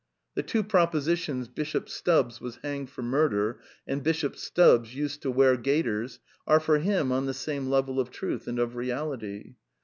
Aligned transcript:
The 0.33 0.41
two 0.41 0.63
propositions" 0.63 1.47
Bishop 1.47 1.87
Stubbs 1.87 2.41
was 2.41 2.55
hanged 2.63 2.89
for 2.89 3.03
murder," 3.03 3.59
and" 3.85 4.01
Bishop 4.03 4.35
Stubbs 4.35 4.95
used 4.95 5.21
to 5.21 5.29
wear 5.29 5.55
gaiters," 5.55 6.19
are, 6.47 6.59
for 6.59 6.79
him, 6.79 7.11
on 7.11 7.27
the 7.27 7.35
same 7.35 7.67
level 7.69 7.99
of 7.99 8.09
truth 8.09 8.47
and 8.47 8.57
of 8.57 8.75
reality. 8.75 9.57